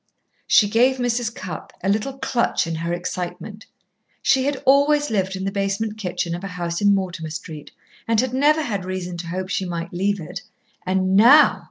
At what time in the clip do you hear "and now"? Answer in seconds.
10.87-11.59